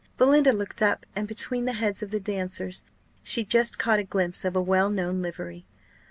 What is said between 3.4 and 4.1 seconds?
just caught a